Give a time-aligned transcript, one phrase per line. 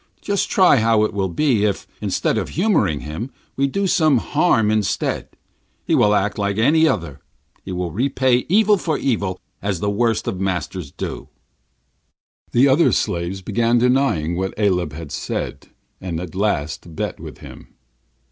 [0.19, 4.17] Just try how it will be if, instead of humouring him, we do him some
[4.17, 5.29] harm instead.
[5.85, 7.17] He will act like any one else,
[7.67, 11.27] and will repay evil for evil, as the worst of masters do.
[12.51, 15.67] The other slaves began denying what Aleb had said,
[16.01, 17.67] and at last bet with him.